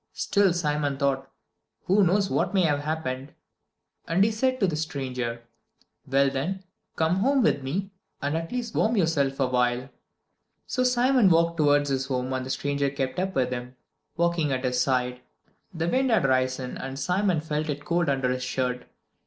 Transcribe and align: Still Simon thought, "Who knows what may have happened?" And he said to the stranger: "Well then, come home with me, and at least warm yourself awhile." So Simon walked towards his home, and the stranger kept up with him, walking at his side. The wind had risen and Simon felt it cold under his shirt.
Still 0.13 0.51
Simon 0.51 0.97
thought, 0.97 1.29
"Who 1.83 2.03
knows 2.03 2.27
what 2.27 2.55
may 2.55 2.63
have 2.63 2.79
happened?" 2.79 3.35
And 4.07 4.23
he 4.23 4.31
said 4.31 4.59
to 4.59 4.65
the 4.65 4.75
stranger: 4.75 5.43
"Well 6.07 6.31
then, 6.31 6.63
come 6.95 7.17
home 7.17 7.43
with 7.43 7.61
me, 7.61 7.91
and 8.19 8.35
at 8.35 8.51
least 8.51 8.73
warm 8.73 8.97
yourself 8.97 9.39
awhile." 9.39 9.89
So 10.65 10.83
Simon 10.83 11.29
walked 11.29 11.57
towards 11.57 11.89
his 11.91 12.07
home, 12.07 12.33
and 12.33 12.43
the 12.43 12.49
stranger 12.49 12.89
kept 12.89 13.19
up 13.19 13.35
with 13.35 13.51
him, 13.51 13.75
walking 14.17 14.51
at 14.51 14.63
his 14.65 14.81
side. 14.81 15.21
The 15.71 15.87
wind 15.87 16.09
had 16.09 16.25
risen 16.25 16.79
and 16.79 16.97
Simon 16.97 17.39
felt 17.39 17.69
it 17.69 17.85
cold 17.85 18.09
under 18.09 18.31
his 18.31 18.43
shirt. 18.43 18.87